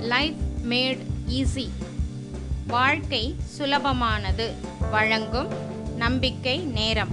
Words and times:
Life 0.00 0.34
made 0.68 0.98
easy. 1.28 1.68
வாழ்க்கை 2.66 3.36
சுலபமானது. 3.58 4.50
வழங்கும் 4.90 5.48
நம்பிக்கை 5.96 6.58
நேரம். 6.58 7.08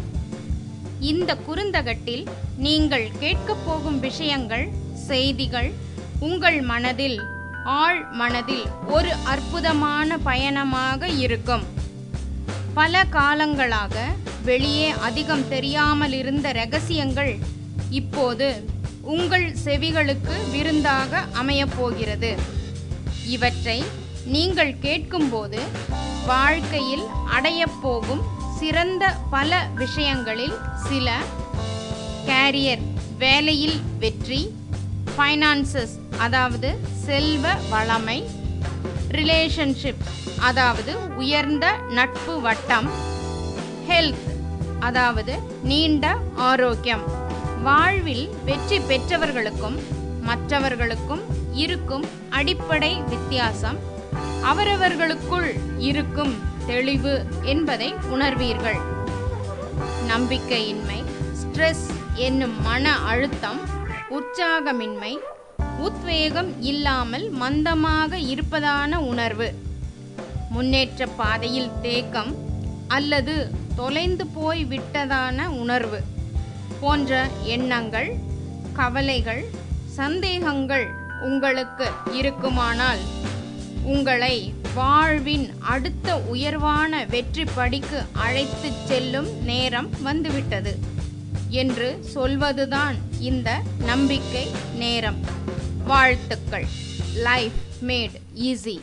இந்த 0.99 1.37
குறுந்தகட்டில் 1.47 2.25
நீங்கள் 2.57 3.11
கேட்கப் 3.19 3.65
போகும் 3.65 3.99
விஷயங்கள் 3.99 4.69
செய்திகள் 4.93 5.71
உங்கள் 6.19 6.61
மனதில் 6.61 7.21
ஆழ் 7.65 8.03
மனதில் 8.11 8.63
ஒரு 8.87 9.13
அற்புதமான 9.13 10.17
பயணமாக 10.17 11.07
இருக்கும். 11.07 11.63
பல 12.73 13.05
காலங்களாக 13.11 13.95
வெளியே 14.43 14.89
அதிகம் 14.89 15.47
தெரியாமல் 15.49 16.11
இருந்த 16.11 16.51
ரகசியங்கள் 16.51 17.37
இப்போது 17.89 18.69
உங்கள் 19.01 19.55
செவிகளுக்கு 19.63 20.49
விருந்தாக 20.51 21.23
அமையப் 21.33 21.77
போகிறது. 21.77 22.55
இவற்றை 23.27 23.83
நீங்கள் 24.25 24.79
கேட்கும்போது 24.79 25.59
வாழ்க்கையில் 26.25 27.05
அடையப்போகும் 27.37 28.23
சிறந்த 28.59 29.15
பல 29.29 29.67
விஷயங்களில் 29.75 30.55
சில 30.89 31.09
கேரியர் 32.25 32.83
வேலையில் 33.17 33.81
வெற்றி 33.99 34.41
ஃபைனான்சஸ் 35.17 35.95
அதாவது 36.17 36.69
செல்வ 37.05 37.53
வளமை 37.71 38.23
ரிலேஷன்ஷிப் 39.09 40.03
அதாவது 40.39 41.15
உயர்ந்த 41.15 41.65
நட்பு 41.89 42.41
வட்டம் 42.41 42.89
ஹெல்த் 43.87 44.25
அதாவது 44.79 45.33
நீண்ட 45.63 46.05
ஆரோக்கியம். 46.35 47.03
வாழ்வில் 47.63 48.29
வெற்றி 48.45 48.79
பெற்றவர்களுக்கும் 48.79 49.77
மற்றவர்களுக்கும் 50.21 51.23
இருக்கும் 51.57 52.05
அடிப்படை 52.29 52.91
வித்தியாசம். 53.09 53.77
அவரவர்களுக்குள் 54.41 55.49
இருக்கும் 55.77 56.33
தெளிவு 56.65 57.13
என்பதை 57.43 57.89
உணர்வீர்கள். 58.13 58.79
நம்பிக்கையின்மை 60.07 60.99
ஸ்ட்ரெஸ் 61.41 61.87
என்னும் 62.13 62.61
மன 62.61 62.97
அழுத்தம் 62.97 63.61
உற்சாகமின்மை 64.09 65.13
உத்வேகம் 65.77 66.51
இல்லாமல் 66.61 67.25
மந்தமாக 67.41 68.17
இருப்பதான 68.33 68.99
உணர்வு. 68.99 69.49
முன்னேற்ற 70.49 71.05
பாதையில் 71.05 71.71
தேக்கம் 71.81 72.31
அல்லது 72.87 73.35
தொலைந்து 73.75 74.27
போய் 74.27 74.65
விட்டதான 74.65 75.47
உணர்வு. 75.63 75.99
போன்ற 76.81 77.27
எண்ணங்கள் 77.43 78.09
கவலைகள் 78.73 79.43
சந்தேகங்கள் 79.85 80.87
உங்களுக்கு 81.21 81.89
இருக்குமானால் 82.11 82.99
உங்களை 83.83 84.53
வாழ்வின் 84.75 85.49
அடுத்த 85.59 86.17
உயர்வான 86.19 87.05
வெற்றி 87.05 87.43
படிக்கு 87.55 88.01
அழைத்துச் 88.13 88.87
செல்லும் 88.87 89.43
நேரம் 89.43 89.89
வந்துவிட்டது 90.01 90.77
என்று 91.49 91.97
சொல்வதுதான் 92.03 92.95
இந்த 93.19 93.61
நம்பிக்கை 93.85 94.47
நேரம். 94.77 95.25
வாழ்த்துக்கள். 95.85 96.65
Life 97.15 97.51
made 97.87 98.19
easy 98.35 98.79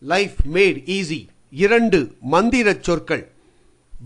life 0.00 0.34
made 0.52 0.82
easy 0.86 1.26
இரண்டு 1.50 2.16
மந்திரச் 2.20 2.82
சொற்கள். 2.82 3.30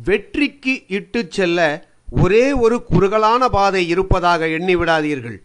வெற்றிக்கு 0.05 0.83
இட்டுச் 0.89 1.31
செல்ல 1.31 1.87
ஒரே 2.11 2.53
ஒரு 2.53 2.85
குறுகலான 2.85 3.49
பாதை 3.49 3.89
இருப்பதாக 3.89 4.47
எண்ணிவிடாதீர்கள் 4.47 5.37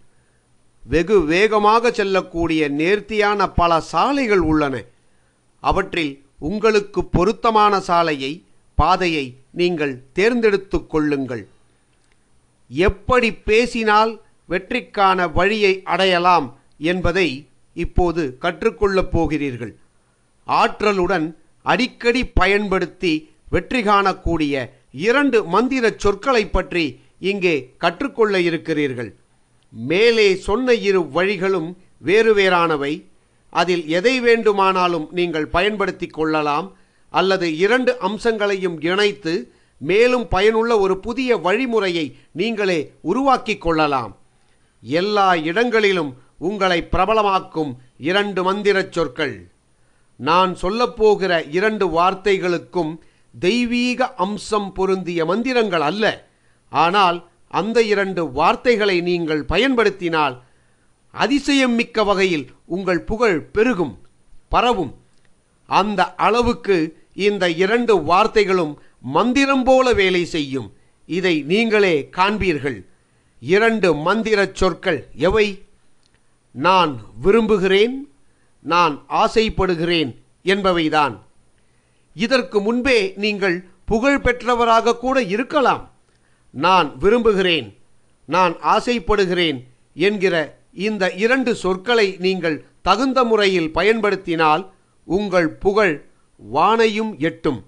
வெகு 0.92 1.18
வேகமாக 1.32 1.92
செல்லக்கூடிய 1.92 2.62
நேர்த்தியான 2.80 3.50
பல 3.60 3.80
சாலைகள் 3.92 4.44
உள்ளன. 4.52 4.76
அவற்றில் 5.64 6.14
உங்களுக்கு 6.50 7.00
பொருத்தமான 7.16 7.80
சாலையை 7.90 8.32
பாதையை 8.76 9.26
நீங்கள் 9.60 9.94
தேர்ந்தெடுத்து 10.14 10.80
கொள்ளுங்கள். 10.88 11.44
எப்படி 12.70 13.30
பேசினால் 13.50 14.12
வெற்றிக்கான 14.50 15.20
வழியை 15.38 15.74
அடையலாம் 15.94 16.48
என்பதை 16.92 17.28
இப்போது 17.74 18.24
கற்றுக்கொள்ளப் 18.44 19.12
போகிறீர்கள். 19.12 19.74
ஆற்றலுடன் 20.48 21.28
அடிக்கடி 21.62 22.22
பயன்படுத்தி 22.40 23.14
வெற்றி 23.50 23.82
காணக்கூடிய 23.84 24.54
இரண்டு 25.08 25.38
மந்திர 25.54 25.86
சொற்களை 26.04 26.44
பற்றி 26.48 26.86
இங்கே 27.20 27.56
கற்றுக்கொள்ள 27.78 28.36
இருக்கிறீர்கள். 28.50 29.12
மேலே 29.70 30.36
சொன்ன 30.36 30.74
இரு 30.74 31.02
வழிகளும் 31.02 31.78
வேறு 31.98 32.36
வேறானவை. 32.36 33.04
அதில் 33.50 33.88
எதை 33.88 34.20
வேண்டுமானாலும் 34.20 35.08
நீங்கள் 35.12 35.48
பயன்படுத்தி 35.48 36.08
கொள்ளலாம். 36.08 36.76
அல்லது 37.10 37.58
இரண்டு 37.58 37.98
அம்சங்களையும் 38.02 38.84
இணைத்து 38.84 39.52
மேலும் 39.78 40.28
பயனுள்ள 40.28 40.80
ஒரு 40.80 41.00
புதிய 41.00 41.38
வழிமுறையை 41.38 42.16
நீங்களே 42.32 42.92
உருவாக்கிக் 43.02 43.62
கொள்ளலாம். 43.62 44.18
எல்லா 44.82 45.36
இடங்களிலும் 45.36 46.18
உங்களை 46.38 46.88
பிரபலமாக்கும் 46.92 47.76
இரண்டு 47.98 48.44
மந்திரச் 48.44 48.92
சொற்கள். 48.92 49.52
நான் 50.16 50.58
சொல்லப்போகிற 50.62 51.54
இரண்டு 51.54 51.88
வார்த்தைகளுக்கும் 51.88 52.98
தெய்வீக 53.40 54.14
அம்சம் 54.14 54.74
பொருந்திய 54.74 55.26
மந்திரங்கள் 55.26 55.82
அல்ல. 55.82 56.28
ஆனால் 56.70 57.30
அந்த 57.48 57.82
இரண்டு 57.82 58.32
வார்த்தைகளை 58.32 59.02
நீங்கள் 59.02 59.44
பயன்படுத்தினால் 59.44 60.44
அதிசயம் 61.12 61.72
மிக்க 61.72 62.04
வகையில் 62.04 62.52
உங்கள் 62.66 63.02
புகழ் 63.02 63.42
பெருகும் 63.42 63.98
பரவும். 64.50 64.96
அந்த 65.66 66.16
அளவுக்கு 66.16 67.06
இந்த 67.14 67.50
இரண்டு 67.50 67.98
வார்த்தைகளும் 67.98 68.76
மந்திரம் 69.02 69.64
போல 69.64 69.94
வேலை 69.94 70.26
செய்யும். 70.26 70.74
இதை 71.06 71.42
நீங்களே 71.42 72.10
காண்பீர்கள். 72.12 72.86
இரண்டு 73.40 73.94
மந்திரச் 73.94 74.56
சொற்கள் 74.56 75.08
எவை? 75.16 75.62
நான் 76.52 77.02
விரும்புகிறேன் 77.22 78.12
நான் 78.62 79.04
ஆசைப்படுகிறேன் 79.08 80.24
என்பவைதான். 80.46 81.20
இதற்கு 82.14 82.62
முன்பே 82.62 83.14
நீங்கள் 83.16 83.66
புகழ் 83.86 84.20
பெற்றவராக 84.20 84.98
கூட 84.98 85.22
இருக்கலாம். 85.22 85.97
நான் 86.66 86.88
விரும்புகிறேன் 86.98 87.68
நான் 88.26 88.54
ஆசைப்படுகிறேன் 88.76 89.58
என்கிற 90.06 90.36
இந்த 90.86 91.04
இரண்டு 91.24 91.52
சொற்களை 91.56 92.08
நீங்கள் 92.20 92.58
தகுந்த 92.82 93.20
முறையில் 93.24 93.72
பயன்படுத்தினால் 93.72 94.64
உங்கள் 95.08 95.50
புகழ் 95.64 95.96
வானையும் 96.54 97.12
எட்டும். 97.20 97.60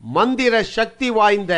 மந்திர 0.00 0.62
சக்தி 0.76 1.08
வாய்ந்த 1.10 1.54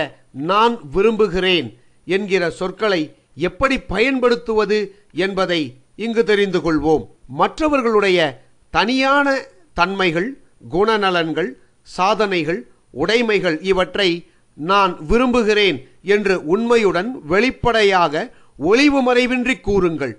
நான் 0.50 0.75
விரும்புகிறேன் 0.93 1.69
என்கிற 2.05 2.50
சொற்களை 2.50 3.03
எப்படி 3.49 3.76
பயன்படுத்துவது 3.94 4.78
என்பதை 5.25 5.60
இங்கு 5.97 6.25
தெரிந்து 6.25 6.60
கொள்வோம். 6.60 7.05
மற்றவர்களுடைய 7.41 8.19
தனியான 8.71 9.26
தன்மைகள் 9.75 10.28
குணநலன்கள் 10.71 11.50
சாதனைகள் 11.97 12.60
உடைமைகள் 12.91 13.59
இவற்றை 13.62 14.10
நான் 14.56 14.93
விரும்புகிறேன் 15.06 15.78
என்று 16.15 16.34
உண்மையுடன் 16.55 17.11
வெளிப்படையாக 17.33 18.15
ஒளிவு 18.71 19.00
மறைவின்றி 19.06 19.55
கூறுங்கள். 19.69 20.15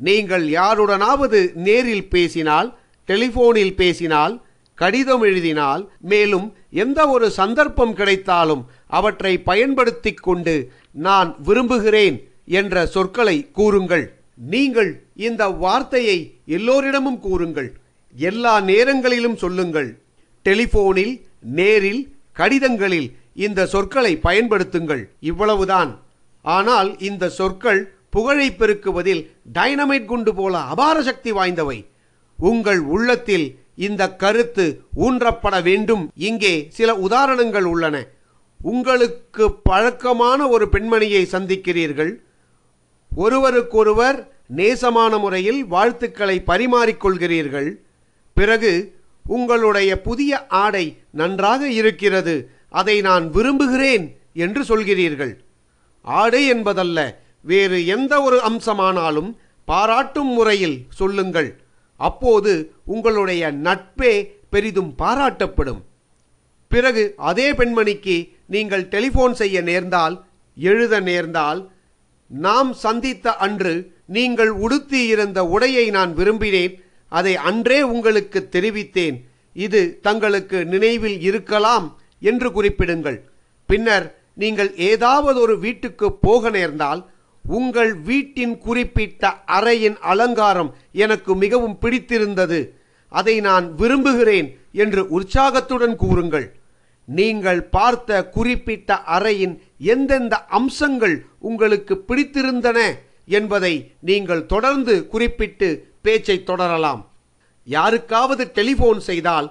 நீங்கள் 0.00 0.44
யாருடனாவது 0.60 1.40
நேரில் 1.66 2.08
பேசினால் 2.14 2.68
டெலிபோனில் 3.08 3.76
பேசினால் 3.80 4.34
கடிதம் 4.78 5.24
எழுதினால் 5.28 5.82
மேலும் 6.12 6.46
எந்த 6.84 7.00
ஒரு 7.14 7.26
சந்தர்ப்பம் 7.40 7.94
கிடைத்தாலும் 7.98 8.62
அவற்றை 8.98 9.32
பயன்படுத்தி 9.48 10.12
கொண்டு 10.26 10.54
நான் 11.06 11.30
விரும்புகிறேன் 11.46 12.16
என்ற 12.60 12.84
சொற்களை 12.94 13.36
கூறுங்கள். 13.58 14.04
நீங்கள் 14.54 14.90
இந்த 15.28 15.42
வார்த்தையை 15.64 16.18
எல்லோரிடமும் 16.56 17.20
கூறுங்கள். 17.26 17.70
எல்லா 18.14 18.54
நேரங்களிலும் 18.70 19.36
சொல்லுங்கள். 19.42 19.90
டெலிபோனில் 20.46 21.14
நேரில் 21.58 22.02
கடிதங்களில் 22.40 23.08
இந்த 23.34 23.66
சொற்களை 23.66 24.18
பயன்படுத்துங்கள். 24.22 25.08
இவ்வளவுதான். 25.20 26.00
ஆனால் 26.42 26.98
இந்த 26.98 27.28
சொற்கள் 27.28 27.94
புகழை 28.10 28.54
பெருக்குவதில் 28.58 29.30
டைனமைட் 29.52 30.04
குண்டு 30.04 30.34
போல 30.34 30.58
அபார 30.58 31.02
சக்தி 31.02 31.32
வாய்ந்தவை. 31.32 31.86
உங்கள் 32.38 32.78
உள்ளத்தில் 32.78 33.58
இந்த 33.76 34.16
கருத்து 34.16 34.82
ஊன்றப்பட 34.96 35.62
வேண்டும். 35.62 36.10
இங்கே 36.14 36.66
சில 36.70 36.94
உதாரணங்கள் 36.94 37.64
உள்ளன. 37.64 38.06
உங்களுக்கு 38.60 39.52
பழக்கமான 39.52 40.48
ஒரு 40.48 40.68
பெண்மணியை 40.72 41.22
சந்திக்கிறீர்கள். 41.32 42.12
ஒருவருக்கொருவர் 43.14 44.32
நேசமான 44.46 45.18
முறையில் 45.18 45.64
வாழ்த்துக்களை 45.64 46.42
பரிமாறிக்கொள்கிறீர்கள். 46.46 47.70
பிறகு 48.34 49.00
உங்களுடைய 49.26 50.00
புதிய 50.00 50.46
ஆடை 50.46 50.96
நன்றாக 51.10 51.68
இருக்கிறது. 51.68 52.50
அதை 52.80 52.96
நான் 53.08 53.24
விரும்புகிறேன் 53.36 54.04
என்று 54.44 54.62
சொல்கிறீர்கள். 54.70 55.34
ஆடை 56.04 56.42
என்பதல்ல 56.54 56.98
வேறு 57.50 57.78
எந்த 57.96 58.12
ஒரு 58.26 58.38
அம்சமானாலும் 58.48 59.30
பாராட்டும் 59.68 60.32
முறையில் 60.36 60.78
சொல்லுங்கள். 61.00 61.50
அப்போது 62.00 62.52
உங்களுடைய 62.94 63.42
நட்பே 63.66 64.12
பெரிதும் 64.52 64.92
பாராட்டப்படும். 65.02 65.80
பிறகு 66.70 67.02
அதே 67.30 67.48
பெண்மணிக்கு 67.58 68.16
நீங்கள் 68.54 68.84
டெலிஃபோன் 68.94 69.34
செய்ய 69.40 69.56
நேர்ந்தால் 69.70 70.16
எழுத 70.56 70.94
நேர்ந்தால் 71.08 71.60
நாம் 72.30 72.70
சந்தித்த 72.84 73.34
அன்று 73.46 73.74
நீங்கள் 74.16 74.52
உடுத்தியிருந்த 74.64 75.40
உடையை 75.54 75.84
நான் 75.96 76.12
விரும்பினேன் 76.18 76.74
அதை 77.12 77.34
அன்றே 77.48 77.80
உங்களுக்கு 77.94 78.40
தெரிவித்தேன். 78.54 79.16
இது 79.56 79.80
தங்களுக்கு 80.06 80.58
நினைவில் 80.74 81.18
இருக்கலாம் 81.28 81.86
என்று 82.30 82.48
குறிப்பிடுங்கள். 82.52 83.18
பின்னர் 83.68 84.06
நீங்கள் 84.42 84.70
ஏதாவது 84.90 85.38
ஒரு 85.40 85.54
வீட்டுக்கு 85.64 86.06
போக 86.26 86.50
நேர்ந்தால் 86.50 87.02
உங்கள் 87.44 87.92
வீட்டின் 88.08 88.56
குறிப்பிட்ட 88.64 89.30
அறையின் 89.56 89.98
அலங்காரம் 90.12 90.70
எனக்கு 91.04 91.32
மிகவும் 91.44 91.78
பிடித்திருந்தது. 91.82 92.60
அதை 93.12 93.34
நான் 93.48 93.66
விரும்புகிறேன் 93.80 94.48
என்று 94.82 95.02
உற்சாகத்துடன் 95.16 95.96
கூறுங்கள். 96.02 96.46
நீங்கள் 97.08 97.62
பார்த்த 97.76 98.10
குறிப்பிட்ட 98.36 98.90
அறையின் 99.16 99.54
எந்தெந்த 99.94 100.34
அம்சங்கள் 100.58 101.16
உங்களுக்கு 101.48 101.94
பிடித்திருந்தன 102.08 102.78
என்பதை 103.38 103.74
நீங்கள் 104.10 104.44
தொடர்ந்து 104.52 104.94
குறிப்பிட்டு 105.12 105.68
பேச்சை 106.04 106.36
தொடரலாம். 106.50 107.02
யாருக்காவது 107.68 108.44
டெலிபோன் 108.56 109.00
செய்தால் 109.08 109.48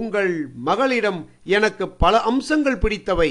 உங்கள் 0.00 0.32
மகளிடம் 0.68 1.20
எனக்கு 1.56 1.84
பல 2.02 2.14
அம்சங்கள் 2.30 2.82
பிடித்தவை. 2.84 3.30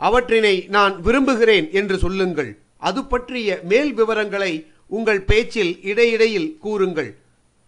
அவற்றினை 0.00 0.54
நான் 0.76 0.94
விரும்புகிறேன் 1.06 1.66
என்று 1.80 1.96
சொல்லுங்கள். 2.04 2.50
அது 2.88 3.00
பற்றிய 3.12 3.48
மேல் 3.70 3.92
விவரங்களை 4.00 4.52
உங்கள் 4.96 5.22
பேச்சில் 5.30 5.72
இடையிடையில் 5.90 6.50
கூறுங்கள். 6.64 7.10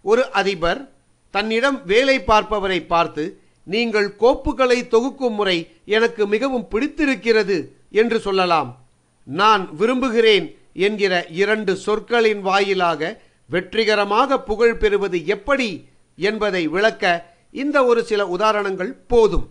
ஒரு 0.05 0.23
அதிபர் 0.41 0.81
தன்னிடம் 1.35 1.79
வேலை 1.93 2.17
பார்ப்பவரை 2.31 2.81
பார்த்து 2.93 3.25
நீங்கள் 3.75 4.09
கோப்புகளை 4.23 4.79
தொகுக்கும் 4.95 5.37
முறை 5.39 5.59
எனக்கு 5.97 6.23
மிகவும் 6.35 6.67
பிடித்திருக்கிறது 6.73 7.57
என்று 8.01 8.19
சொல்லலாம். 8.27 8.71
நான் 9.27 9.63
விரும்புகிறேன் 9.81 10.47
என்கிற 10.87 11.15
இரண்டு 11.43 11.73
சொற்களின் 11.85 12.43
வாயிலாக 12.49 13.01
வெற்றிகரமாக 13.51 14.39
புகழ் 14.49 14.77
பெறுவது 14.83 15.19
எப்படி 15.35 15.69
என்பதை 16.19 16.63
விளக்க 16.75 17.05
இந்த 17.63 17.79
ஒரு 17.85 18.01
சில 18.05 18.23
உதாரணங்கள் 18.37 18.93
போதும். 19.13 19.47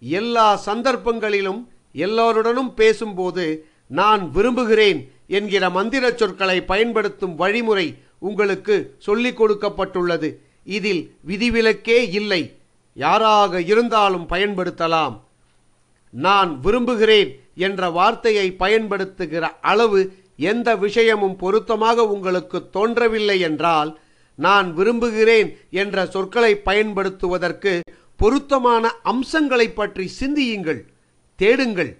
எல்லா 0.00 0.48
சந்தர்ப்பங்களிலும் 0.66 1.60
எல்லோருடனும் 1.92 2.74
பேசும்போது 2.74 3.44
நான் 3.86 4.22
விரும்புகிறேன் 4.30 5.00
என்கிற 5.26 5.70
மந்திர 5.70 6.04
சொற்களை 6.10 6.58
பயன்படுத்தும் 6.72 7.34
வழிமுறை 7.34 7.86
உங்களுக்கு 8.18 8.76
சொல்லிக் 8.98 9.38
கொடுக்கப்பட்டுள்ளது. 9.40 10.28
இதில் 10.64 11.02
விதிவிலக்கே 11.26 11.98
இல்லை. 12.18 12.42
யாராக 12.94 13.62
இருந்தாலும் 13.62 14.26
பயன்படுத்தலாம். 14.28 15.16
நான் 16.10 16.60
விரும்புகிறேன் 16.60 17.30
என்ற 17.54 17.90
வார்த்தையை 17.90 18.46
பயன்படுத்துகிற 18.52 19.44
அளவு 19.60 20.00
எந்த 20.36 20.68
விஷயமும் 20.76 21.36
பொருத்தமாக 21.36 22.06
உங்களுக்கு 22.08 22.58
தோன்றவில்லை 22.70 23.40
என்றால் 23.40 23.90
நான் 24.34 24.68
விரும்புகிறேன் 24.74 25.48
என்ற 25.70 26.06
சொற்களை 26.06 26.52
பயன்படுத்துவதற்கு 26.68 27.72
பொருத்தமான 28.16 28.84
அம்சங்களை 29.02 29.66
பற்றி 29.70 30.06
சிந்தியுங்கள் 30.08 30.80
தேடுங்கள். 31.38 31.92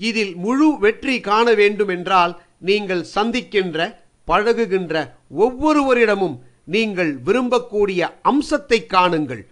இதில் 0.00 0.34
முழு 0.36 0.78
வெற்றி 0.78 1.20
காண 1.20 1.46
வேண்டுமென்றால் 1.54 2.32
நீங்கள் 2.58 3.04
சந்திக்கின்ற 3.14 3.78
பழகுகின்ற 4.28 4.94
ஒவ்வொருவரிடமும் 5.44 6.36
நீங்கள் 6.64 7.12
விரும்பக்கூடிய 7.26 8.00
அம்சத்தை 8.22 8.86
காணுங்கள். 8.86 9.42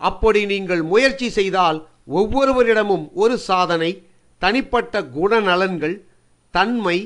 அப்படி 0.00 0.40
நீங்கள் 0.46 0.82
முயற்சி 0.82 1.28
செய்தால் 1.30 1.78
ஒவ்வொருவரிடமும் 2.18 3.04
ஒரு 3.14 3.38
சாதனை 3.38 3.90
தனிப்பட்ட 4.38 5.02
குணநலன்கள் 5.16 5.96
தன்மை 6.50 6.98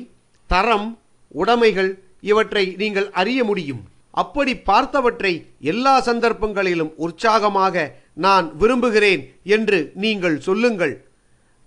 தரம் 0.47 0.89
உடைமைகள் 1.29 1.91
இவற்றை 2.21 2.65
நீங்கள் 2.77 3.11
அறிய 3.11 3.45
முடியும். 3.45 3.83
அப்படி 4.23 4.53
பார்த்தவற்றை 4.69 5.33
எல்லா 5.73 5.95
சந்தர்ப்பங்களிலும் 6.09 6.93
உற்சாகமாக 7.07 7.85
நான் 8.25 8.47
விரும்புகிறேன் 8.61 9.23
என்று 9.57 9.79
நீங்கள் 10.05 10.37
சொல்லுங்கள். 10.47 10.95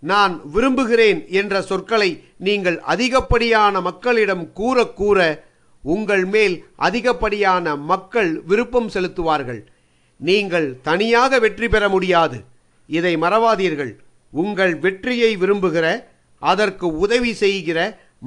நான் 0.03 0.33
விரும்புகிறேன் 0.53 1.19
என்ற 1.39 1.61
சொற்களை 1.69 2.09
நீங்கள் 2.47 2.77
அதிகப்படியான 2.93 3.81
மக்களிடம் 3.87 4.43
கூற 4.59 4.85
கூற 4.99 5.19
உங்கள் 5.83 6.23
மேல் 6.35 6.55
அதிகப்படியான 6.87 7.75
மக்கள் 7.91 8.31
விருப்பம் 8.51 8.89
செலுத்துவார்கள். 8.95 9.61
நீங்கள் 10.19 10.67
தனியாக 10.87 11.39
வெற்றி 11.45 11.67
பெற 11.73 11.83
முடியாது. 11.95 12.37
இதை 12.89 13.13
மறவாதீர்கள். 13.23 13.93
உங்கள் 14.33 14.73
வெற்றியை 14.85 15.31
விரும்புகிற 15.43 15.85
அதற்கு 16.41 16.87
உதவி 17.03 17.31
செய்கிற 17.43 17.79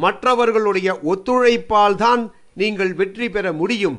மற்றவர்களுடைய 0.04 0.88
ஒத்துழைப்பால் 1.12 1.98
தான் 2.04 2.22
நீங்கள் 2.60 2.92
வெற்றி 3.00 3.26
பெற 3.34 3.46
முடியும். 3.60 3.98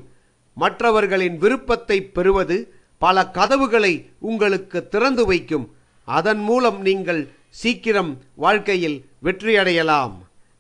மற்றவர்களின் 0.54 1.38
விருப்பத்தை 1.38 2.04
பெறுவது 2.04 2.74
பல 2.98 3.28
கதவுகளை 3.28 4.10
உங்களுக்கு 4.20 4.88
திறந்து 4.88 5.26
வைக்கும். 5.26 5.76
அதன் 6.06 6.40
மூலம் 6.40 6.82
நீங்கள் 6.82 7.30
சீக்கிரம் 7.50 8.22
வாழ்க்கையில் 8.36 9.06
வெற்றியடையலாம். 9.24 10.14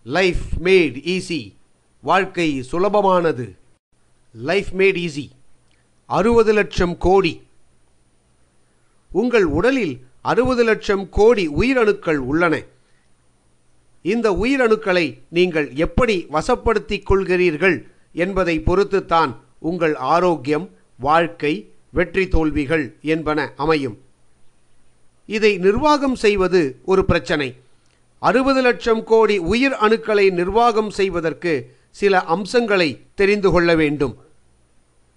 லைஃப் 0.03 0.43
மேட் 0.63 0.97
ஈஸி 1.15 1.53
வாழ்க்கை 2.01 2.63
சுலபமானது. 2.71 3.55
லைஃப் 4.31 4.71
மேட் 4.77 4.99
ஈஸி 5.05 5.29
அறுபது 6.05 6.53
லட்சம் 6.53 6.97
கோடி. 6.97 7.41
உங்கள் 9.11 9.43
உடலில் 9.43 10.05
அறுபது 10.21 10.63
லட்சம் 10.63 11.09
கோடி 11.09 11.49
உயிரணுக்கள் 11.49 12.15
உள்ளன. 12.15 12.61
இந்த 14.01 14.31
உயிரணுக்களை 14.31 15.19
நீங்கள் 15.29 15.71
எப்படி 15.73 16.25
வசப்படுத்திக் 16.31 17.07
கொள்கிறீர்கள் 17.09 17.77
என்பதை 18.13 18.59
பொறுத்துத்தான் 18.59 19.35
உங்கள் 19.69 19.95
ஆரோக்கியம் 20.13 20.65
வாழ்க்கை 20.99 21.53
வெற்றி 21.97 22.25
தோல்விகள் 22.27 22.85
என்பன 23.13 23.39
அமையும். 23.63 23.97
இதை 25.29 25.51
நிர்வாகம் 25.65 26.17
செய்வது 26.23 26.61
ஒரு 26.91 27.01
பிரச்சனை. 27.05 27.49
அறுபது 28.21 28.61
லட்சம் 28.61 29.03
கோடி 29.03 29.37
உயிர் 29.51 29.75
அணுக்களை 29.85 30.25
நிர்வாகம் 30.31 30.91
செய்வதற்கு 30.99 31.53
சில 32.01 32.13
அம்சங்களை 32.35 32.89
தெரிந்து 33.15 33.49
கொள்ள 33.51 33.71
வேண்டும். 33.81 34.13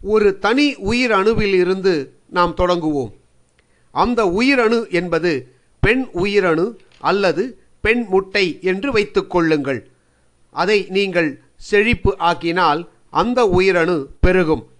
ஒரு 0.00 0.28
தனி 0.38 0.66
உயிர் 0.90 1.14
அணுவில் 1.19 1.56
இருந்து 1.62 1.94
நாம் 2.38 2.54
தொடங்குவோம். 2.54 3.12
அந்த 3.94 4.20
உயிரணு 4.41 4.79
என்பது 4.91 5.32
பெண் 5.82 6.05
உயிரணு 6.22 6.67
அல்லது 7.10 7.44
பெண் 7.84 8.03
முட்டை 8.12 8.46
என்று 8.70 8.88
வைத்துக்கொள்ளுங்கள் 8.96 9.81
அதை 10.55 10.79
நீங்கள் 10.96 11.31
செழிப்பு 11.69 12.10
ஆக்கினால் 12.29 12.81
அந்த 13.10 13.46
உயிரணு 13.46 13.96
பெருகும். 14.20 14.70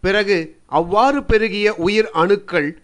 பிறகு 0.00 0.60
அவ்வாறு 0.66 1.24
பெருகிய 1.24 1.74
உயிர் 1.74 2.10
அணுக்கள் 2.10 2.82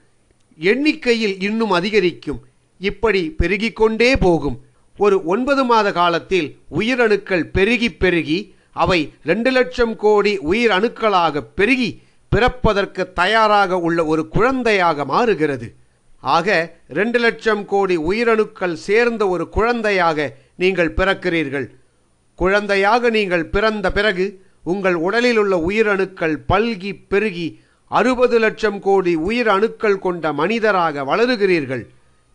எண்ணிக்கையில் 0.58 1.40
இன்னும் 1.40 1.70
அதிகரிக்கும். 1.70 2.40
இப்படி 2.78 3.34
பெருகிக்கொண்டே 3.42 4.16
போகும். 4.16 4.64
ஒரு 4.98 5.24
ஒன்பது 5.24 5.64
மாத 5.64 5.92
காலத்தில் 5.92 6.58
உயிரணுக்கள் 6.78 7.44
பெருகி 7.52 7.92
பெருகி 7.92 8.54
அவை 8.72 9.12
ரெண்டு 9.24 9.50
லட்சம் 9.50 9.96
கோடி 9.96 10.38
உயிர் 10.38 10.70
அணுக்களாக 10.70 11.40
பெருகி 11.54 12.02
பிறப்பதற்கு 12.28 13.12
தயாராக 13.12 13.78
உள்ள 13.78 14.04
ஒரு 14.04 14.28
குழந்தையாக 14.28 15.04
மாறுகிறது. 15.04 15.74
ஆக 16.20 16.76
ரெண்டு 16.88 17.18
லட்சம் 17.18 17.64
கோடி 17.64 17.96
உயிரணுக்கள் 17.98 18.72
சேர்ந்த 18.72 19.28
ஒரு 19.28 19.48
குழந்தையாக 19.48 20.36
நீங்கள் 20.56 20.94
பிறக்கிறீர்கள். 20.96 21.66
குழந்தையாக 22.34 23.10
நீங்கள் 23.10 23.46
பிறந்த 23.46 23.92
பிறகு 23.92 24.43
உங்கள் 24.64 24.94
உடலில் 24.94 25.36
உள்ள 25.36 25.56
உயிரணுக்கள் 25.68 26.36
பல்கி 26.48 26.92
பெருகி 27.08 27.60
அறுபது 27.88 28.38
லட்சம் 28.38 28.80
கோடி 28.80 29.14
உயிர் 29.14 29.48
அணுக்கள் 29.48 29.98
கொண்ட 29.98 30.32
மனிதராக 30.32 31.04
வளருகிறீர்கள். 31.04 31.86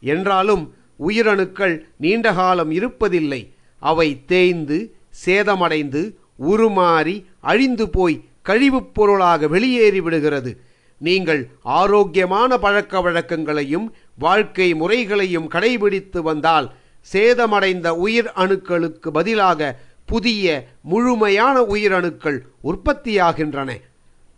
என்றாலும் 0.01 0.73
உயிரணுக்கள் 1.07 1.75
நீண்ட 1.97 2.33
காலம் 2.33 2.71
இருப்பதில்லை. 2.71 3.41
அவை 3.79 4.25
தேய்ந்து 4.25 4.95
சேதமடைந்து 5.25 6.01
உருமாறி 6.49 7.25
அழிந்து 7.39 7.89
போய் 7.89 8.23
கழிவுப் 8.41 8.93
பொருளாக 8.93 9.47
வெளியேறிவிடுகிறது 9.47 10.51
நீங்கள் 10.97 11.47
ஆரோக்கியமான 11.61 12.57
பழக்க 12.57 13.01
வழக்கங்களையும் 13.01 13.93
வாழ்க்கை 14.17 14.73
முறைகளையும் 14.73 15.51
கடைபிடித்து 15.51 16.19
வந்தால் 16.19 16.73
சேதமடைந்த 17.13 17.87
உயிர் 17.87 18.31
அணுக்களுக்கு 18.35 19.09
பதிலாக 19.09 19.79
புதிய 20.09 20.45
முழுமையான 20.81 21.55
உயிரணுக்கள் 21.61 22.37
உற்பத்தியாகின்றன. 22.63 23.69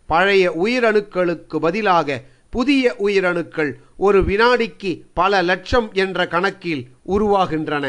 பழைய 0.06 0.46
உயிரணுக்களுக்கு 0.64 1.58
பதிலாக 1.58 2.22
புதிய 2.50 2.96
உயிரணுக்கள் 3.00 3.72
ஒரு 3.98 4.20
வினாடிக்கு 4.22 4.92
பல 5.14 5.42
லட்சம் 5.42 5.88
என்ற 5.94 6.28
கணக்கில் 6.28 6.84
உருவாகின்றன. 7.08 7.86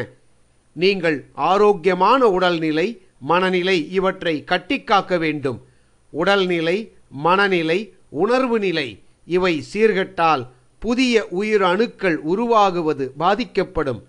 நீங்கள் 0.72 1.18
ஆரோக்கியமான 1.50 2.26
உடல்நிலை 2.26 2.88
மனநிலை 3.18 3.78
இவற்றை 3.92 4.34
கட்டிக்காக்க 4.46 5.18
வேண்டும். 5.18 5.58
உடல்நிலை 6.10 6.78
மனநிலை 7.10 7.78
உணர்வு 8.08 8.58
நிலை 8.58 8.88
இவை 9.26 9.54
சீர்கட்டால் 9.72 10.42
புதிய 10.78 11.26
உயிர் 11.40 11.62
அணுக்கள் 11.62 12.18
உருவாகுவது 12.22 13.06
பாதிக்கப்படும். 13.16 14.00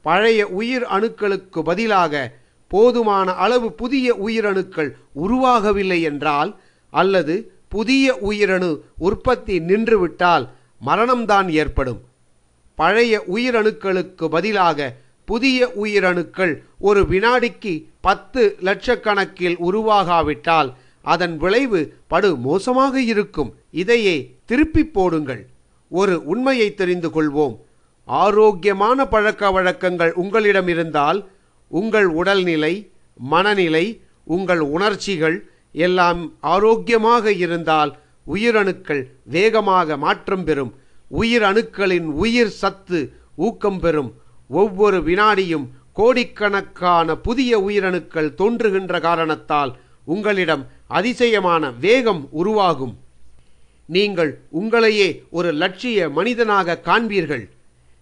பழைய 0.00 0.46
உயிர் 0.60 0.82
அணுக்களுக்கு 0.82 1.60
பதிலாக 1.60 2.38
போதுமான 2.70 3.28
அளவு 3.44 3.68
புதிய 3.72 4.14
உயிரணுக்கள் 4.26 4.90
உருவாகவில்லை 5.22 6.00
என்றால் 6.02 6.50
அல்லது 7.00 7.34
புதிய 7.68 8.14
உயிரணு 8.30 8.70
உற்பத்தி 8.98 9.56
நின்றுவிட்டால் 9.60 10.44
மரணம்தான் 10.86 11.48
ஏற்படும். 11.62 12.00
பழைய 12.74 13.14
உயிரணுக்களுக்கு 13.34 14.26
பதிலாக 14.26 14.94
புதிய 15.24 15.58
உயிரணுக்கள் 15.82 16.52
ஒரு 16.78 17.00
வினாடிக்கு 17.10 17.72
பத்து 18.00 18.42
லட்சக்கணக்கில் 18.60 19.58
உருவாகாவிட்டால் 19.68 20.70
அதன் 21.02 21.36
விளைவு 21.36 21.80
படு 22.06 22.30
மோசமாக 22.36 22.94
இருக்கும். 23.12 23.50
இதையே 23.82 24.16
திருப்பி 24.44 24.82
போடுங்கள். 24.86 25.42
ஒரு 25.90 26.14
உண்மையை 26.24 26.68
தெரிந்து 26.74 27.08
கொள்வோம். 27.08 27.56
ஆரோக்கியமான 28.04 29.06
பழக்க 29.06 29.50
வழக்கங்கள் 29.50 30.12
உங்களிடம் 30.22 30.68
இருந்தால் 30.68 31.20
உங்கள் 31.78 32.08
உடல்நிலை 32.20 32.74
மனநிலை 33.32 33.86
உங்கள் 34.24 34.62
உணர்ச்சிகள் 34.76 35.36
எல்லாம் 35.72 36.20
ஆரோக்கியமாக 36.54 37.32
இருந்தால் 37.44 37.90
உயிரணுக்கள் 38.34 39.02
வேகமாக 39.24 39.96
மாற்றம் 39.96 40.44
பெறும். 40.44 40.72
உயிரணுக்களின் 41.20 42.08
உயிர் 42.22 42.54
சத்து 42.60 43.00
ஊக்கம் 43.36 43.80
பெறும். 43.80 44.10
ஒவ்வொரு 44.48 44.98
வினாடியும் 45.02 45.66
கோடிக்கணக்கான 45.92 47.16
புதிய 47.26 47.52
உயிரணுக்கள் 47.58 48.34
தோன்றுகின்ற 48.34 49.00
காரணத்தால் 49.00 49.72
உங்களிடம் 50.04 50.66
அதிசயமான 50.86 51.70
வேகம் 51.70 52.22
உருவாகும். 52.30 52.94
நீங்கள் 53.86 54.32
உங்களையே 54.60 55.08
ஒரு 55.30 55.52
லட்சிய 55.52 56.08
மனிதனாக 56.08 56.80
காண்பீர்கள். 56.84 57.44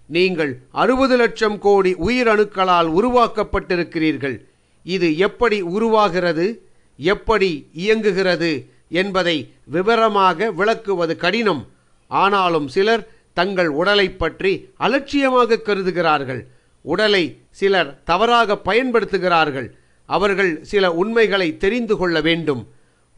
நீங்கள் 0.09 0.53
அறுபது 0.73 1.17
லட்சம் 1.17 1.59
கோடி 1.59 1.95
உயிரணுக்களால் 1.95 2.89
உருவாக்கப்பட்டிருக்கிறீர்கள். 2.99 4.37
இது 4.85 5.17
எப்படி 5.17 5.61
உருவாகிறது? 5.61 6.47
எப்படி 6.97 7.51
இயங்குகிறது? 7.73 8.71
என்பதை 8.91 9.37
விவரமாக 9.65 10.51
விளக்குவது 10.51 11.17
கடினம். 11.17 11.67
ஆனாலும் 12.07 12.69
சிலர் 12.69 13.09
தங்கள் 13.33 13.69
உடலை 13.69 14.11
பற்றி 14.11 14.53
அலட்சியமாக 14.77 15.57
கருதுகிறார்கள். 15.57 16.47
உடலை 16.81 17.25
சிலர் 17.51 17.91
தவறாக 18.05 18.59
பயன்படுத்துகிறார்கள். 18.65 19.69
அவர்கள் 20.07 20.53
சில 20.63 20.93
உண்மைகளை 20.93 21.57
தெரிந்து 21.57 21.97
கொள்ள 21.97 22.21
வேண்டும். 22.21 22.63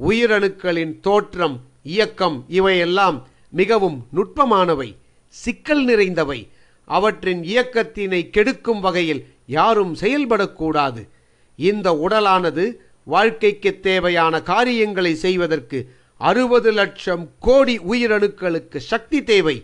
உயிரணுக்களின் 0.08 1.00
தோற்றம் 1.00 1.56
இயக்கம் 1.82 2.44
இவையெல்லாம் 2.48 3.26
மிகவும் 3.50 4.06
நுட்பமானவை 4.14 4.96
சிக்கல் 5.28 5.84
நிறைந்தவை. 5.84 6.48
அவற்றின் 6.96 7.42
இயக்கத்தினை 7.42 8.20
கெடுக்கும் 8.30 8.80
வகையில் 8.80 9.22
யாரும் 9.46 9.94
செயல்படக்கூடாது. 10.00 11.02
இந்த 11.56 11.88
உடலானது 12.06 12.64
வாழ்க்கைக்கு 13.04 13.70
தேவையான 13.80 14.34
காரியங்களை 14.42 15.12
செய்வதற்கு 15.24 15.78
அறுபது 16.18 16.70
லட்சம் 16.72 17.24
கோடி 17.38 17.74
உயிரணுக்களுக்கு 17.92 18.78
சக்தி 18.92 19.18
தேவை. 19.24 19.56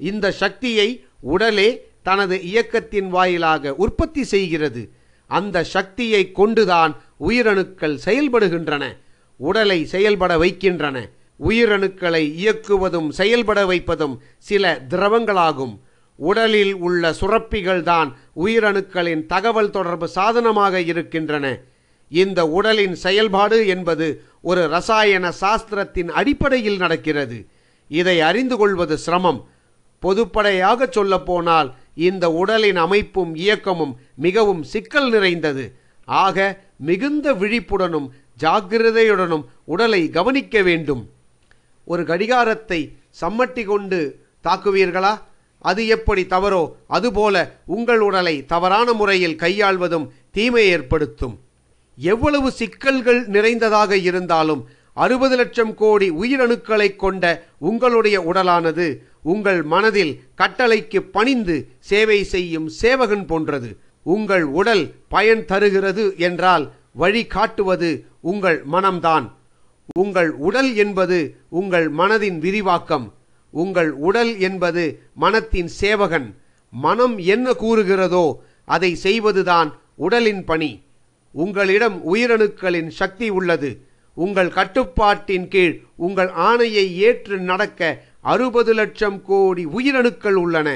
இந்த 0.00 0.32
சக்தியை 0.42 0.88
உடலே 1.34 1.68
தனது 2.02 2.36
இயக்கத்தின் 2.42 3.08
வாயிலாக 3.08 3.74
உற்பத்தி 3.74 4.22
செய்கிறது. 4.32 4.82
அந்த 5.30 5.64
சக்தியை 5.74 6.22
கொண்டுதான் 6.32 6.92
உயிரணுக்கள் 7.28 7.96
செயல்படுகின்றன 8.04 8.84
உடலை 9.40 9.78
செயல்பட 9.94 10.32
வைக்கின்றன. 10.38 10.96
உயிரணுக்களை 11.48 12.24
இயக்குவதும் 12.42 13.08
செயல்பட 13.20 13.60
வைப்பதும் 13.66 14.14
சில 14.38 14.74
திரவங்களாகும். 14.90 15.74
உடலில் 16.16 16.74
உள்ள 16.74 17.12
சுரப்பிகள் 17.20 17.82
தான் 17.82 18.16
உயிரணுக்களின் 18.36 19.26
தகவல் 19.26 19.70
தொடர்பு 19.70 20.08
சாதனமாக 20.08 20.80
இருக்கின்றன. 20.80 21.60
இந்த 22.08 22.46
உடலின் 22.46 22.94
செயல்பாடு 22.94 23.66
என்பது 23.66 24.24
ஒரு 24.40 24.68
ரசாயன 24.68 25.32
சாஸ்திரத்தின் 25.40 26.08
அடிப்படையில் 26.08 26.76
நடக்கிறது. 26.76 27.46
இதை 27.88 28.20
அறிந்து 28.20 28.56
கொள்வது 28.56 28.98
சிரமம். 28.98 29.48
பொதுப்படையாக 30.02 30.88
சொல்லப்போனால் 30.90 31.74
இந்த 31.94 32.30
உடலின் 32.30 32.76
அமைப்பும் 32.76 33.34
இயக்கமும் 33.34 33.96
மிகவும் 34.16 34.62
சிக்கல் 34.62 35.10
நிறைந்தது. 35.10 35.76
ஆக 36.04 36.64
மிகுந்த 36.76 37.32
விழிப்புடனும் 37.32 38.08
ஜாக்கிரதையுடனும் 38.40 39.44
உடலை 39.64 40.10
கவனிக்க 40.10 40.62
வேண்டும். 40.62 41.10
ஒரு 41.84 42.04
கடிகாரத்தை 42.04 42.98
சம்மட்டி 43.20 43.64
கொண்டு 43.64 44.20
தாக்குவீர்களா? 44.44 45.20
அது 45.70 45.82
எப்படி 45.96 46.22
தவறோ 46.34 46.62
அதுபோல 46.96 47.34
உங்கள் 47.76 48.02
உடலை 48.08 48.36
தவறான 48.52 48.88
முறையில் 49.00 49.40
கையாள்வதும் 49.42 50.06
தீமை 50.36 50.64
ஏற்படுத்தும். 50.74 51.34
எவ்வளவு 51.98 52.48
சிக்கல்கள் 52.60 53.20
நிறைந்ததாக 53.34 53.96
இருந்தாலும் 54.08 54.62
அறுபது 55.04 55.36
லட்சம் 55.40 55.72
கோடி 55.80 56.08
உயிரணுக்களை 56.22 56.88
கொண்ட 56.96 57.24
உங்களுடைய 57.68 58.16
உடலானது 58.30 58.86
உங்கள் 59.32 59.62
மனதில் 59.72 60.12
கட்டளைக்கு 60.40 61.00
பணிந்து 61.16 61.56
சேவை 61.90 62.20
செய்யும் 62.34 62.68
சேவகன் 62.82 63.26
போன்றது. 63.30 63.70
உங்கள் 64.14 64.46
உடல் 64.60 64.84
பயன் 65.14 65.44
தருகிறது 65.50 66.04
என்றால் 66.28 66.64
வழி 67.02 67.22
காட்டுவது 67.34 67.90
உங்கள் 68.32 68.60
மனம்தான். 68.72 69.26
உங்கள் 70.02 70.30
உடல் 70.48 70.70
என்பது 70.84 71.18
உங்கள் 71.60 71.88
மனதின் 72.00 72.38
விரிவாக்கம். 72.44 73.06
உங்கள் 73.62 73.90
உடல் 74.06 74.32
என்பது 74.46 74.84
மனத்தின் 75.14 75.70
சேவகன். 75.80 76.28
மனம் 76.72 77.16
என்ன 77.32 77.46
கூறுகிறதோ 77.62 78.26
அதை 78.74 78.90
செய்வதுதான் 79.04 79.70
உடலின் 79.96 80.44
பணி. 80.50 80.70
உங்களிடம் 81.34 81.96
உயிரணுக்களின் 82.14 82.90
சக்தி 83.00 83.28
உள்ளது. 83.38 83.70
உங்கள் 84.16 84.50
கட்டுப்பாட்டின் 84.58 85.46
கீழ் 85.48 85.74
உங்கள் 85.96 86.30
ஆணையை 86.48 86.84
ஏற்று 87.06 87.36
நடக்க 87.50 87.80
அறுபது 88.32 88.72
லட்சம் 88.74 89.18
கோடி 89.22 89.64
உயிரணுக்கள் 89.78 90.38
உள்ளன. 90.44 90.68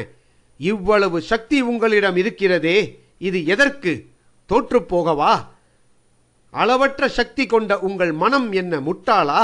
இவ்வளவு 0.61 1.19
சக்தி 1.31 1.59
உங்களிடம் 1.71 2.17
இருக்கிறதே 2.23 2.79
இது 3.19 3.39
எதற்கு? 3.55 3.93
தோற்றுப்போகவா 4.49 5.35
அளவற்ற 6.51 7.09
சக்தி 7.09 7.45
கொண்ட 7.47 7.73
உங்கள் 7.79 8.13
மனம் 8.23 8.49
என்ன 8.53 8.75
முட்டாளா? 8.81 9.43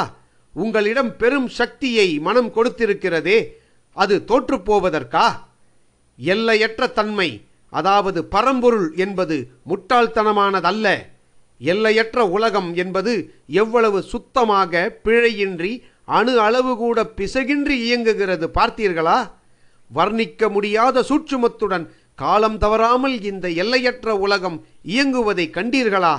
உங்களிடம் 0.55 1.17
பெரும் 1.17 1.49
சக்தியை 1.49 2.19
மனம் 2.19 2.55
கொடுத்திருக்கிறதே 2.55 3.47
அது 3.93 4.25
தோற்றுப்போவதற்கா? 4.29 5.27
எல்லையற்ற 6.17 6.87
தன்மை 6.87 7.43
அதாவது 7.71 8.25
பரம்பொருள் 8.25 8.95
என்பது 8.97 9.49
முட்டாள்தனமானதல்ல. 9.69 10.97
எல்லையற்ற 11.59 12.29
உலகம் 12.29 12.75
என்பது 12.75 13.35
எவ்வளவு 13.47 14.03
சுத்தமாக 14.03 14.99
பிழையின்றி 15.05 15.83
அணு 16.05 16.41
அளவு 16.41 16.77
கூட 16.77 17.03
பிசகின்றி 17.03 17.71
இயங்குகிறது 17.71 18.51
பார்த்தீர்களா? 18.55 19.31
வர்ணிக்க 19.95 20.51
முடியாத 20.51 21.01
சூட்சுமத்துடன் 21.01 21.87
காலம் 22.15 22.59
தவறாமல் 22.59 23.23
இந்த 23.23 23.49
எல்லையற்ற 23.49 24.17
உலகம் 24.17 24.67
இயங்குவதை 24.87 25.51
கண்டீர்களா? 25.51 26.17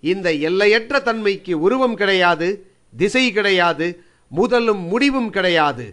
இந்த 0.00 0.32
எல்லையற்ற 0.32 1.00
தன்மைக்கு 1.00 1.60
உருவம் 1.60 1.96
கிடையாது. 1.96 2.65
திசை 2.96 3.24
கிடையாது 3.32 3.86
முதலும் 4.30 4.82
முடிவும் 4.92 5.30
கிடையாது. 5.30 5.86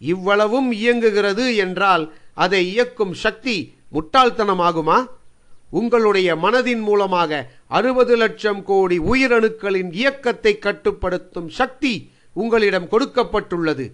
இவ்வளவும் 0.00 0.68
இயங்குகிறது 0.72 1.44
என்றால் 1.56 2.04
அதை 2.34 2.60
இயக்கும் 2.72 3.14
சக்தி 3.24 3.56
முட்டாள்தனமாகுமா? 3.94 4.98
உங்களுடைய 5.70 6.28
மனதின் 6.36 6.82
மூலமாக 6.88 7.40
அறுபது 7.68 8.14
லட்சம் 8.16 8.62
கோடி 8.62 8.96
உயிரணுக்களின் 9.10 9.90
இயக்கத்தை 9.92 10.52
கட்டுப்படுத்தும் 10.58 11.50
சக்தி 11.58 11.92
உங்களிடம் 12.34 12.88
கொடுக்கப்பட்டுள்ளது. 12.92 13.86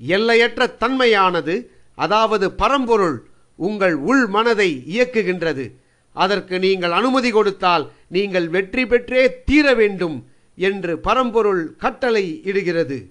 எல்லையற்ற 0.00 0.62
தன்மையானது 0.82 1.54
அதாவது 1.94 2.46
பரம்பொருள் 2.52 3.18
உங்கள் 3.58 3.96
உள் 4.10 4.24
மனதை 4.26 4.70
இயக்குகின்றது. 4.94 5.64
அதற்கு 6.16 6.56
நீங்கள் 6.58 6.92
அனுமதி 6.92 7.30
கொடுத்தால் 7.30 7.84
நீங்கள் 8.08 8.48
வெற்றி 8.48 8.84
பெற்றே 8.86 9.22
தீர 9.44 9.74
வேண்டும். 9.74 10.16
என்று 10.56 10.98
பரம்பொருள் 10.98 11.76
கட்டளை 11.76 12.40
இடுகிறது. 12.44 13.10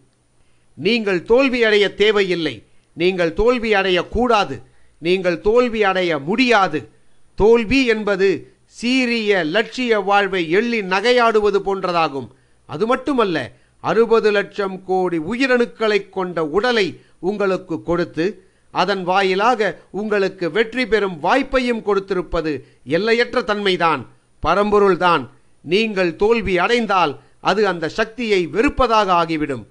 நீங்கள் 0.74 1.24
தோல்வி 1.24 1.64
அடைய 1.64 1.94
தேவையில்லை. 1.94 2.64
நீங்கள் 2.94 3.34
தோல்வி 3.34 3.74
அடையக்கூடாது. 3.74 4.62
நீங்கள் 4.98 5.42
தோல்வி 5.42 5.84
அடைய 5.84 6.20
முடியாது. 6.20 6.90
தோல்வி 7.36 7.86
என்பது 7.86 8.54
சீரிய 8.66 9.44
லட்சிய 9.44 10.00
வாழ்வை 10.00 10.50
எள்ளி 10.50 10.82
நகையாடுவது 10.82 11.60
போன்றதாகும். 11.60 12.28
அது 12.66 12.86
மட்டுமல்ல 12.86 13.52
அறுபது 13.80 14.32
லட்சம் 14.32 14.84
கோடி 14.84 15.18
உயிரணுக்களை 15.18 16.10
கொண்ட 16.10 16.46
உடலை 16.46 17.00
உங்களுக்கு 17.20 17.84
கொடுத்து 17.84 18.44
அதன் 18.72 19.04
வாயிலாக 19.04 19.82
உங்களுக்கு 19.92 20.52
வெற்றி 20.52 20.86
பெறும் 20.86 21.18
வாய்ப்பையும் 21.24 21.82
கொடுத்திருப்பது 21.82 22.64
எல்லையற்ற 22.84 23.42
தன்மைதான் 23.42 24.06
பரம்பொருள்தான். 24.48 25.28
நீங்கள் 25.62 26.16
தோல்வி 26.16 26.58
அடைந்தால் 26.58 27.20
அது 27.50 27.62
அந்த 27.72 27.86
சக்தியை 28.00 28.42
வெறுப்பதாக 28.56 29.10
ஆகிவிடும். 29.22 29.64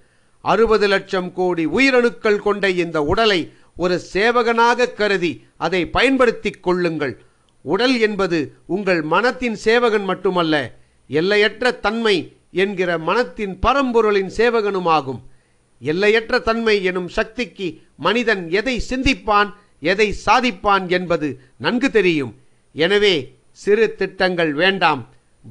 அறுபது 0.45 0.87
லட்சம் 0.95 1.31
கோடி 1.39 1.65
உயிரணுக்கள் 1.77 2.45
கொண்ட 2.47 2.65
இந்த 2.85 2.99
உடலை 3.13 3.41
ஒரு 3.83 3.97
சேவகனாக 4.15 4.93
கருதி 4.99 5.33
அதை 5.67 5.81
பயன்படுத்திக் 5.97 6.63
கொள்ளுங்கள். 6.67 7.15
உடல் 7.65 7.97
என்பது 8.07 8.39
உங்கள் 8.75 9.03
மனத்தின் 9.13 9.57
சேவகன் 9.67 10.07
மட்டுமல்ல 10.11 10.55
எல்லையற்ற 11.21 11.73
தன்மை 11.87 12.17
என்கிற 12.63 12.91
மனத்தின் 13.09 13.55
பரம்பொருளின் 13.65 14.31
சேவகனுமாகும். 14.39 15.21
எல்லையற்ற 15.81 16.35
தன்மை 16.49 16.77
எனும் 16.91 17.11
சக்திக்கு 17.19 17.69
மனிதன் 18.07 18.43
எதை 18.61 18.77
சிந்திப்பான் 18.91 19.51
எதை 19.93 20.09
சாதிப்பான் 20.27 20.85
என்பது 20.97 21.29
நன்கு 21.65 21.89
தெரியும். 21.97 22.33
எனவே 22.75 23.15
சிறு 23.63 23.87
திட்டங்கள் 23.99 24.53
வேண்டாம். 24.61 25.03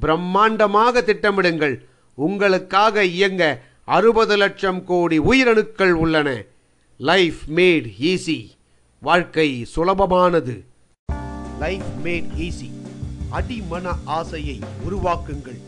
பிரம்மாண்டமாக 0.02 1.02
திட்டமிடுங்கள். 1.10 1.76
உங்களுக்காக 2.14 3.04
இயங்க 3.04 3.62
அறுபது 3.84 4.36
லட்சம் 4.36 4.84
கோடி 4.84 5.20
உயிரணுக்கள் 5.20 5.90
உள்ளன. 5.90 6.42
லைஃப் 6.98 7.36
மேட் 7.54 7.88
ஈஸி 8.00 8.50
வாழ்க்கை 9.00 9.66
சுலபமானது. 9.76 10.60
லைஃப் 11.58 11.82
மேட் 12.04 12.26
ஈஸி 12.38 12.70
அடிமன 13.32 13.96
ஆசையை 14.04 14.60
உருவாக்குங்கள். 14.90 15.60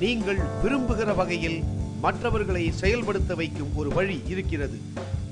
நீங்கள் 0.00 0.38
விரும்புகிற 0.64 1.14
வகையில் 1.14 1.62
மற்றவர்களை 2.00 2.72
செயல்படுத்த 2.72 3.34
வைக்கும் 3.34 3.76
ஒரு 3.76 3.88
வழி 3.88 4.20
இருக்கிறது. 4.26 4.78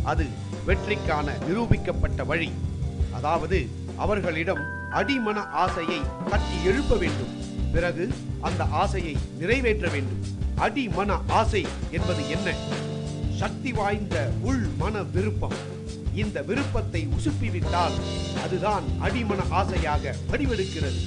அது 0.04 0.24
வெற்றிக்கான 0.66 1.30
நிரூபிக்கப்பட்ட 1.48 2.26
வழி. 2.26 2.50
அதாவது 3.12 3.66
அவர்களிடம் 3.96 4.60
அடிமன 4.90 5.34
ஆசையை 5.34 6.00
கட்டி 6.30 6.64
எழுப்ப 6.64 6.96
வேண்டும். 6.96 7.54
பிறகு 7.76 8.04
அந்த 8.40 8.64
ஆசையை 8.82 9.16
நிறைவேற்ற 9.38 9.88
வேண்டும். 9.88 10.22
அடிமன 10.56 11.20
ஆசை 11.28 11.66
என்பது 11.90 12.22
என்ன? 12.30 12.54
சக்தி 13.38 13.72
வாய்ந்த 13.72 14.30
உள் 14.42 14.62
மன 14.78 15.02
விருப்பம். 15.02 15.56
இந்த 16.14 16.42
விருப்பத்தை 16.42 17.08
உசுப்பிவிட்டால் 17.16 17.96
அதுதான் 18.44 18.84
அடிமன 19.00 19.40
ஆசையாக 19.50 20.14
வடிவெடுக்கிறது. 20.30 21.00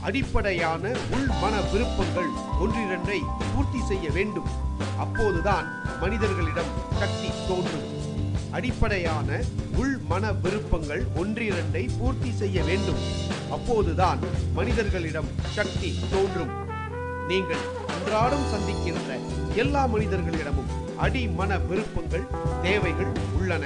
அடிப்படையான 0.00 0.84
உள் 1.10 1.28
மன 1.42 1.54
விருப்பங்கள் 1.72 2.30
ஒன்றிரண்டை 2.60 3.18
பூர்த்தி 3.54 3.80
செய்ய 3.88 4.10
வேண்டும். 4.10 4.48
அப்போதுதான் 4.98 5.68
மனிதர்களிடம் 6.00 6.72
சக்தி 6.98 7.30
தோன்றும். 7.48 7.88
அடிப்படையான 8.50 9.40
உள் 9.76 9.96
மன 10.08 10.32
விருப்பங்கள் 10.32 11.04
ஒன்றிரண்டை 11.16 11.84
பூர்த்தி 11.98 12.32
செய்ய 12.32 12.62
வேண்டும். 12.62 13.02
அப்போதுதான் 13.50 14.18
மனிதர்களிடம் 14.54 15.28
சக்தி 15.56 15.98
தோன்றும். 16.10 16.52
நீங்கள் 17.28 17.62
அன்றாடம் 17.94 18.46
சந்திக்கின்ற 18.52 19.10
எல்லா 19.54 19.86
மனிதர்களிடமும் 19.86 20.72
அடிமன 20.98 21.58
விருப்பங்கள் 21.66 22.26
தேவைகள் 22.62 23.12
உள்ளன. 23.38 23.64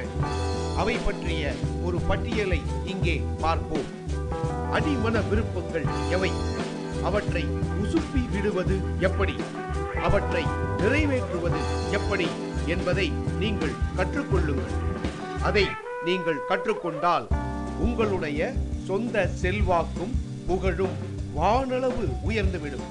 அவை 0.76 0.96
பற்றிய 0.96 1.52
ஒரு 1.84 1.98
பட்டியலை 2.00 2.60
இங்கே 2.84 3.22
பார்ப்போம். 3.40 3.88
அடிமன 4.72 5.28
விருப்பங்கள் 5.28 5.84
எவை? 6.10 6.30
அவற்றை 7.02 7.44
உசுப்பி 7.82 8.30
விடுவது 8.30 8.76
எப்படி? 9.00 9.34
அவற்றை 10.02 10.44
நிறைவேற்றுவது 10.78 11.60
எப்படி 11.90 12.26
என்பதை 12.66 13.12
நீங்கள் 13.38 13.76
கற்றுக்கொள்ளுங்கள். 13.96 14.76
அதை 15.42 15.66
நீங்கள் 16.04 16.40
கற்றுக்கொண்டால் 16.48 17.26
உங்களுடைய 17.78 18.52
சொந்த 18.90 19.18
செல்வாக்கும் 19.40 20.14
புகழும் 20.46 20.94
வானளவு 21.36 22.04
உயர்ந்துவிடும். 22.28 22.86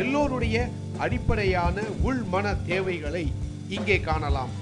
எல்லோருடைய 0.00 0.56
அடிப்படையான 1.04 1.82
உள் 2.06 2.22
மன 2.34 2.54
தேவைகளை 2.70 3.22
இங்கே 3.76 3.96
காணலாம். 4.06 4.52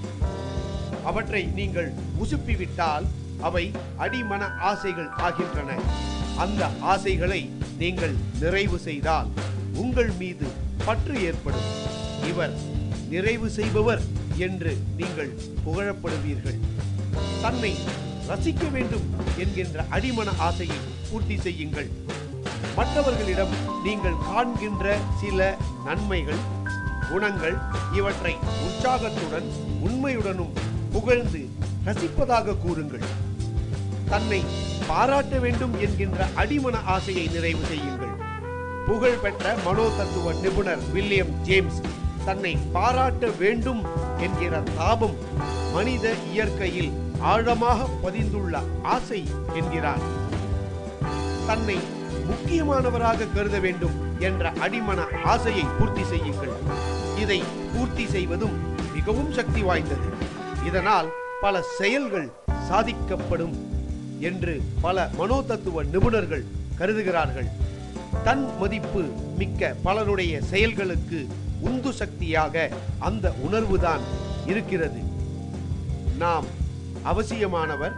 அவற்றை 1.09 1.43
நீங்கள் 1.59 1.89
உசுப்பிவிட்டால் 2.23 3.05
அவை 3.49 3.63
அடிமன 4.05 4.49
ஆசைகள் 4.71 5.09
ஆகின்றன. 5.27 5.77
அந்த 6.37 6.69
ஆசைகளை 6.93 7.41
நீங்கள் 7.83 8.15
நிறைவு 8.41 8.79
செய்தால் 8.87 9.31
உங்கள் 9.83 10.13
மீது 10.21 10.47
பற்று 10.85 11.15
ஏற்படும். 11.29 11.71
இவர் 12.31 12.55
நிறைவு 13.09 13.49
செய்பவர் 13.59 14.03
என்று 14.47 14.73
நீங்கள் 14.97 15.33
புகழப்படுவீர்கள். 15.65 16.61
தன்னை 17.41 17.73
ரசிக்க 18.31 18.65
வேண்டும் 18.71 19.05
என்கின்ற 19.37 19.85
அடிமன 19.95 20.29
ஆசையை 20.37 20.77
பூர்த்தி 21.09 21.37
செய்யுங்கள். 21.37 21.89
மற்றவர்களிடம் 22.75 23.53
நீங்கள் 23.85 24.21
காண்கின்ற 24.27 24.95
சில 25.21 25.57
நன்மைகள் 25.85 26.43
குணங்கள் 27.11 27.57
இவற்றை 27.93 28.33
உற்சாகத்துடன் 28.67 29.47
உண்மையுடனும் 29.87 30.53
புகழ்ந்து 30.91 31.41
ரசிப்பதாக 31.85 32.55
கூறுங்கள். 32.57 33.05
தன்னை 34.09 34.41
பாராட்ட 34.87 35.37
வேண்டும் 35.37 35.75
என்கின்ற 35.79 36.27
அடிமன 36.35 36.75
ஆசையை 36.85 37.27
நிறைவு 37.27 37.65
செய்யுங்கள். 37.65 38.15
புகழ்பெற்ற 38.85 39.55
மனோதத்துவ 39.65 40.33
நிபுணர் 40.43 40.91
வில்லியம் 40.93 41.35
ஜேம்ஸ் 41.41 41.81
தன்னை 42.25 42.57
பாராட்ட 42.73 43.27
வேண்டும் 43.43 43.81
என்கிற 44.17 44.63
தாபம் 44.77 45.17
மனித 45.73 46.13
இயற்கையில் 46.33 46.91
ஆழமாக 47.21 47.87
பதிந்துள்ள 48.03 48.61
ஆசை 48.83 49.27
என்கிறார். 49.53 50.03
தன்னை 51.47 51.77
முக்கியமானவராக 52.29 53.27
கருத 53.33 53.59
வேண்டும் 53.59 54.19
என்ற 54.19 54.51
அடிமன 54.51 54.99
ஆசையை 55.23 55.65
பூர்த்தி 55.79 56.03
செய்யுங்கள். 56.03 56.53
இதை 57.21 57.43
பூர்த்தி 57.73 58.07
செய்வதும் 58.07 58.55
மிகவும் 58.93 59.33
சக்தி 59.33 59.61
வாய்ந்தது. 59.61 60.07
இதனால் 60.65 61.09
பல 61.41 61.61
செயல்கள் 61.61 62.31
சாதிக்கப்படும் 62.69 63.55
என்று 64.19 64.61
பல 64.81 65.09
மனோதத்துவ 65.17 65.83
நிபுணர்கள் 65.83 66.45
கருதுகிறார்கள். 66.77 67.47
தன் 68.23 68.57
மதிப்பு 68.59 69.03
மிக்க 69.37 69.75
பலருடைய 69.83 70.41
செயல்களுக்கு 70.41 71.27
உந்து 71.59 71.93
சக்தியாக 71.93 72.69
அந்த 72.99 73.33
உணர்வுதான் 73.49 74.03
இருக்கிறது. 74.45 75.01
நாம் 76.17 76.45
அவசியமானவர் 77.03 77.95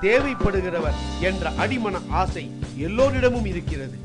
தேவைப்படுகிறவர் 0.00 0.96
என்ற 1.20 1.50
அடிமன 1.50 2.00
ஆசை 2.10 2.50
எல்லோரிடமும் 2.76 3.44
இருக்கிறது. 3.44 3.98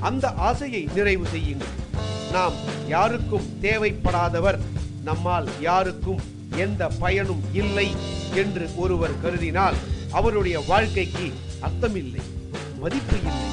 அந்த 0.00 0.30
ஆசையை 0.30 0.88
நிறைவு 0.94 1.26
செய்யுங்கள். 1.26 1.68
நாம் 2.32 2.52
யாருக்கும் 2.88 3.46
தேவைப்படாதவர் 3.62 4.58
நம்மால் 5.04 5.48
யாருக்கும் 5.60 6.20
எந்த 6.56 6.88
பயனும் 6.88 7.42
இல்லை 7.52 7.96
என்று 8.34 8.70
ஒருவர் 8.76 9.18
கருதினால் 9.24 9.74
அவருடைய 10.10 10.60
வாழ்க்கைக்கு 10.60 11.32
அர்த்தமில்லை 11.62 12.22
மதிப்பு 12.78 13.16
இல்லை. 13.16 13.48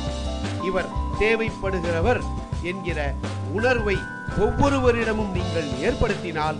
இவர் 0.64 0.86
தேவைப்படுகிறவர் 1.20 2.22
என்கிற 2.64 3.14
உணர்வை 3.54 3.98
ஒவ்வொருவரிடமும் 4.40 5.32
நீங்கள் 5.32 5.70
ஏற்படுத்தினால் 5.82 6.56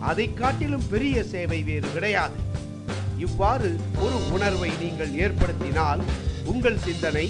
அதை 0.00 0.34
காட்டிலும் 0.34 0.88
பெரிய 0.90 1.24
சேவை 1.24 1.62
வேறு 1.62 1.92
கிடையாது. 1.92 2.34
இவ்வாறு 3.26 3.70
ஒரு 4.04 4.18
உணர்வை 4.36 4.70
நீங்கள் 4.82 5.12
ஏற்படுத்தினால் 5.24 6.02
உங்கள் 6.52 6.78
சிந்தனை 6.86 7.26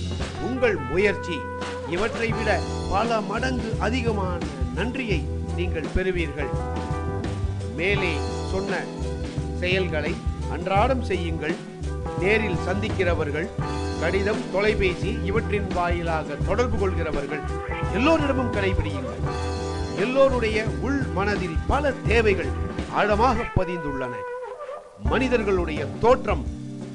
உங்கள் 0.48 0.76
முயற்சி 0.90 1.36
இவற்றை 1.94 2.28
விட 2.36 2.50
பல 2.92 3.20
மடங்கு 3.30 3.70
அதிகமான 3.86 4.40
நன்றியை 4.78 5.20
நீங்கள் 5.58 5.92
பெறுவீர்கள். 5.94 6.52
மேலே 7.78 8.12
சொன்ன 8.52 8.80
செயல்களை 9.60 10.12
அன்றாடம் 10.54 11.04
செய்யுங்கள். 11.10 11.54
நேரில் 12.22 12.64
சந்திக்கிறவர்கள் 12.66 13.48
கடிதம் 14.02 14.42
தொலைபேசி 14.52 15.10
இவற்றின் 15.30 15.68
வாயிலாக 15.76 16.36
தொடர்பு 16.48 16.76
கொள்கிறவர்கள் 16.78 17.42
எல்லோரிடமும் 17.98 18.54
கடைபிடியுங்கள். 18.56 19.22
எல்லோருடைய 20.04 20.58
உள் 20.86 21.02
மனதில் 21.18 21.58
பல 21.72 21.92
தேவைகள் 22.10 22.52
ஆழமாக 23.00 23.44
பதிந்துள்ளன. 23.58 24.14
மனிதர்களுடைய 25.10 25.86
தோற்றம் 26.00 26.44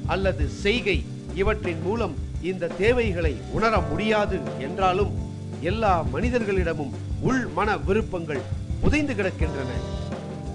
அல்லது 0.06 0.48
செய்கை 0.48 1.04
இவற்றின் 1.34 1.82
மூலம் 1.82 2.14
இந்த 2.42 2.66
தேவைகளை 2.66 3.36
உணர 3.52 3.80
முடியாது 3.80 4.40
என்றாலும் 4.58 5.12
எல்லா 5.60 6.04
மனிதர்களிடமும் 6.14 6.92
உள் 7.20 7.46
மன 7.46 7.76
விருப்பங்கள் 7.76 8.40
புதைந்து 8.80 9.14
கிடக்கின்றன. 9.14 9.70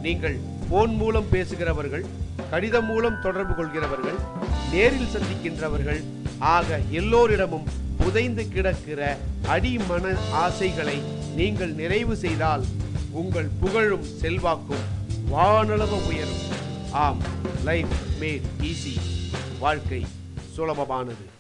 நீங்கள் 0.02 0.38
போன் 0.70 0.96
மூலம் 0.96 1.30
பேசுகிறவர்கள் 1.32 2.06
கடிதம் 2.50 2.86
மூலம் 2.86 3.22
தொடர்பு 3.22 3.54
கொள்கிறவர்கள் 3.54 4.20
நேரில் 4.72 5.14
சந்திக்கின்றவர்கள் 5.16 6.04
ஆக 6.40 6.80
எல்லோரிடமும் 6.92 7.68
புதைந்து 7.98 8.48
கிடக்கிற 8.48 9.18
அடிமன 9.48 10.16
ஆசைகளை 10.32 11.02
நீங்கள் 11.36 11.74
நிறைவு 11.74 12.16
செய்தால் 12.16 12.64
உங்கள் 13.12 13.50
புகழும் 13.60 14.04
செல்வாக்கும் 14.22 14.86
வானளவு 15.32 15.98
உயரும். 16.08 16.53
ஆம் 16.94 17.22
லைஃப் 17.64 17.88
மேட் 18.20 18.42
ஈஸி 18.62 18.96
வாழ்க்கை 19.60 20.06
சுலபமானது. 20.58 21.33